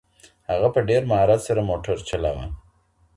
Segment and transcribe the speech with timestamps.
[0.49, 2.45] هغه په ډېر مهارت سره موټر چلاوه.